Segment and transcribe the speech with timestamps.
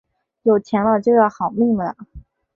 [0.41, 1.95] 有钱了就要好命了啊